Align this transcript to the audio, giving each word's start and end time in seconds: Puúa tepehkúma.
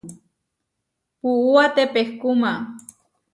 Puúa 1.19 1.65
tepehkúma. 1.75 2.51